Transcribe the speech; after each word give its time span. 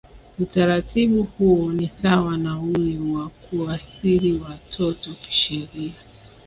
Utaratibu 0.39 1.23
huo 1.23 1.71
ni 1.73 1.87
sawa 1.87 2.37
na 2.37 2.59
ule 2.59 2.97
wa 2.99 3.29
kuasili 3.29 4.33
watoto 4.37 5.13
kisheria 5.13 5.93